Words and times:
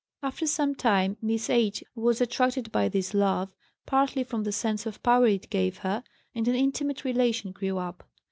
After 0.23 0.47
some 0.47 0.73
time 0.73 1.15
Miss 1.21 1.47
H. 1.47 1.83
was 1.93 2.21
attracted 2.21 2.71
by 2.71 2.89
this 2.89 3.13
love, 3.13 3.53
partly 3.85 4.23
from 4.23 4.45
the 4.45 4.51
sense 4.51 4.87
of 4.87 5.03
power 5.03 5.27
it 5.27 5.47
gave 5.51 5.77
her, 5.77 6.03
and 6.33 6.47
an 6.47 6.55
intimate 6.55 7.03
relation 7.05 7.51
grew 7.51 7.77
up. 7.77 8.03